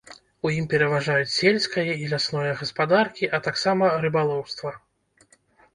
У 0.45 0.51
ім 0.53 0.63
пераважаюць 0.71 1.33
сельскае 1.33 1.85
і 2.05 2.09
лясное 2.15 2.51
гаспадаркі, 2.63 3.31
а 3.39 3.43
таксама 3.51 3.83
рыбалоўства. 4.09 4.77